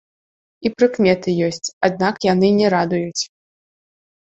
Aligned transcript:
І 0.67 0.71
прыкметы 0.77 1.35
ёсць, 1.49 1.71
аднак 1.89 2.15
яны 2.33 2.51
не 2.59 2.67
радуюць. 2.77 3.23